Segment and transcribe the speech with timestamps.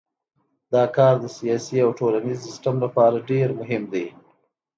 [0.73, 4.05] دا کار د سیاسي او ټولنیز سیستم لپاره ډیر مهم دی.